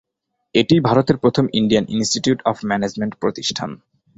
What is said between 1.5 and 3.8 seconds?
Indian Institute of Management প্রতিষ্ঠান।